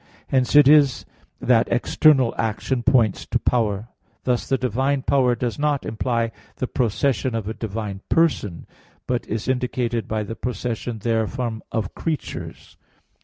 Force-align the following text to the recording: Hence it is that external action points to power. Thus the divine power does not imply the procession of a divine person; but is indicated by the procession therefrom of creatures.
Hence 0.29 0.55
it 0.55 0.67
is 0.67 1.05
that 1.39 1.67
external 1.71 2.33
action 2.35 2.81
points 2.81 3.27
to 3.27 3.37
power. 3.37 3.89
Thus 4.23 4.49
the 4.49 4.57
divine 4.57 5.03
power 5.03 5.35
does 5.35 5.59
not 5.59 5.85
imply 5.85 6.31
the 6.55 6.65
procession 6.65 7.35
of 7.35 7.47
a 7.47 7.53
divine 7.53 8.01
person; 8.09 8.65
but 9.05 9.27
is 9.27 9.47
indicated 9.47 10.07
by 10.07 10.23
the 10.23 10.35
procession 10.35 10.97
therefrom 10.97 11.61
of 11.71 11.93
creatures. 11.93 12.77